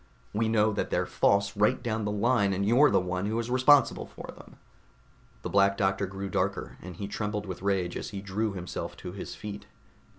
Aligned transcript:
We 0.33 0.49
know 0.49 0.73
that 0.73 0.89
they're 0.89 1.05
false 1.05 1.55
right 1.55 1.79
down 1.83 2.05
the 2.05 2.11
line 2.11 2.53
and 2.53 2.63
that 2.63 2.67
you're 2.67 2.89
the 2.89 2.99
one 2.99 3.27
who 3.27 3.37
is 3.37 3.51
responsible 3.51 4.07
for 4.07 4.33
them." 4.35 4.55
The 5.43 5.49
Black 5.51 5.77
Doctor 5.77 6.07
grew 6.07 6.27
darker, 6.27 6.75
and 6.81 6.95
he 6.95 7.07
trembled 7.07 7.45
with 7.45 7.61
rage 7.61 7.95
as 7.95 8.09
he 8.09 8.19
drew 8.23 8.53
himself 8.53 8.97
to 8.97 9.11
his 9.11 9.35
feet. 9.35 9.67